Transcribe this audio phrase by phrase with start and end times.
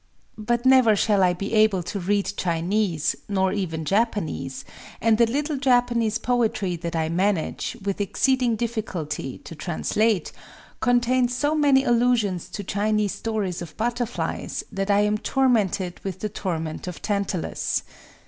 [0.39, 4.65] But never shall I be able to read Chinese, nor even Japanese;
[4.99, 10.31] and the little Japanese poetry that I manage, with exceeding difficulty, to translate,
[10.79, 16.29] contains so many allusions to Chinese stories of butterflies that I am tormented with the
[16.29, 17.83] torment of Tantalus...